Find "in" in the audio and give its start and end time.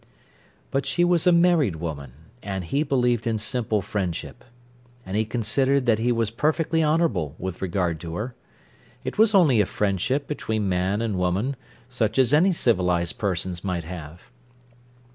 3.27-3.37